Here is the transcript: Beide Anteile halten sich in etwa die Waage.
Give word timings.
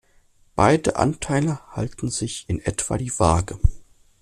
Beide 0.55 0.95
Anteile 0.95 1.59
halten 1.75 2.09
sich 2.09 2.49
in 2.49 2.59
etwa 2.59 2.97
die 2.97 3.13
Waage. 3.19 3.59